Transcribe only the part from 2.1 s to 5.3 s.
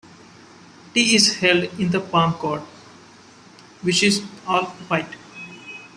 Court, which is all-white.